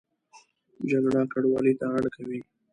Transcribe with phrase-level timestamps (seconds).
[0.91, 2.39] جګړه کډوالۍ ته اړ کوي